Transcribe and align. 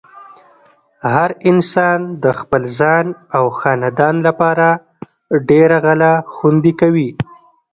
هر 1.13 1.29
انسان 1.51 1.99
د 2.23 2.25
خپل 2.39 2.61
ځان 2.79 3.05
او 3.37 3.45
خاندان 3.59 4.15
لپاره 4.27 4.67
ډېره 5.49 5.77
غله 5.85 6.11
خوندې 6.33 6.73
کوي۔ 6.81 7.09